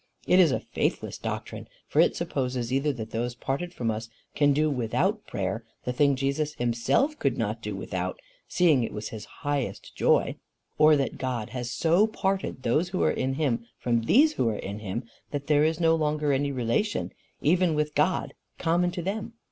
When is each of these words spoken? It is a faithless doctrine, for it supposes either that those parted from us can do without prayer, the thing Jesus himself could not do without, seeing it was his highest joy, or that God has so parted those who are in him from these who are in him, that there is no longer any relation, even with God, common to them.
It 0.25 0.39
is 0.39 0.51
a 0.51 0.59
faithless 0.71 1.19
doctrine, 1.19 1.67
for 1.87 1.99
it 1.99 2.15
supposes 2.15 2.73
either 2.73 2.91
that 2.91 3.11
those 3.11 3.35
parted 3.35 3.71
from 3.71 3.91
us 3.91 4.09
can 4.33 4.51
do 4.51 4.67
without 4.67 5.27
prayer, 5.27 5.63
the 5.85 5.93
thing 5.93 6.15
Jesus 6.15 6.55
himself 6.55 7.19
could 7.19 7.37
not 7.37 7.61
do 7.61 7.75
without, 7.75 8.19
seeing 8.47 8.81
it 8.83 8.93
was 8.93 9.09
his 9.09 9.25
highest 9.45 9.95
joy, 9.95 10.37
or 10.79 10.95
that 10.95 11.19
God 11.19 11.51
has 11.51 11.69
so 11.69 12.07
parted 12.07 12.63
those 12.63 12.89
who 12.89 13.03
are 13.03 13.11
in 13.11 13.35
him 13.35 13.67
from 13.77 14.01
these 14.01 14.33
who 14.33 14.49
are 14.49 14.57
in 14.57 14.79
him, 14.79 15.03
that 15.29 15.45
there 15.45 15.63
is 15.63 15.79
no 15.79 15.93
longer 15.93 16.33
any 16.33 16.51
relation, 16.51 17.13
even 17.43 17.75
with 17.75 17.93
God, 17.93 18.33
common 18.57 18.89
to 18.89 19.03
them. 19.03 19.33